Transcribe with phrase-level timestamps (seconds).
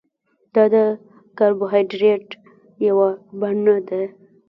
[0.53, 0.75] دا د
[1.37, 2.25] کاربوهایډریټ
[2.87, 3.09] یوه
[3.39, 4.01] بڼه ده